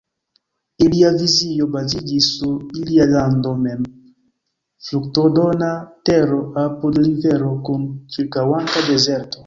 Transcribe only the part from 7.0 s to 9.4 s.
rivero kun ĉirkaŭanta dezerto.